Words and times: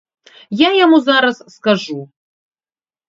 Я 0.61 0.69
яму 0.85 0.97
зараз 1.09 1.37
скажу. 1.59 1.99